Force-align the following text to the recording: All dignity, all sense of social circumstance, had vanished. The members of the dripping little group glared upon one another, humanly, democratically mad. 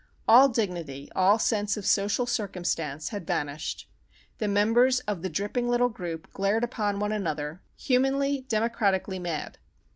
All 0.27 0.49
dignity, 0.49 1.11
all 1.15 1.37
sense 1.37 1.77
of 1.77 1.85
social 1.85 2.25
circumstance, 2.25 3.09
had 3.09 3.27
vanished. 3.27 3.87
The 4.39 4.47
members 4.47 4.99
of 5.01 5.21
the 5.21 5.29
dripping 5.29 5.69
little 5.69 5.89
group 5.89 6.33
glared 6.33 6.63
upon 6.63 6.99
one 6.99 7.11
another, 7.11 7.61
humanly, 7.77 8.41
democratically 8.49 9.19
mad. 9.19 9.59